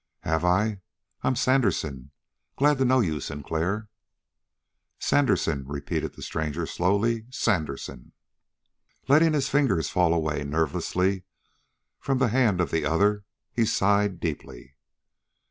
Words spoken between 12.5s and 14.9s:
of the other, he sighed deeply.